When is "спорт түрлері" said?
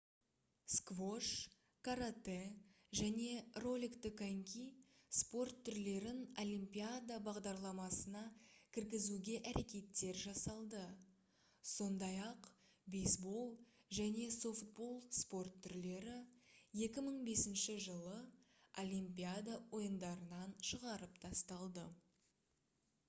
15.21-16.17